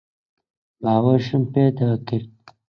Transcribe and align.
باوەشم 0.81 1.43
پێدا 1.53 1.89
کرد. 2.07 2.33